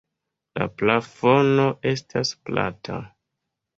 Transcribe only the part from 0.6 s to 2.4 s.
plafono estas